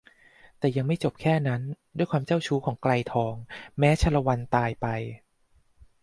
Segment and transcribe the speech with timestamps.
[0.57, 1.61] แต่ยังไม่จบแค่นั้น
[1.97, 3.33] ด้วยความเจ้าชู้ของไกรทอง
[3.79, 4.87] แม้ชาละวันตายไป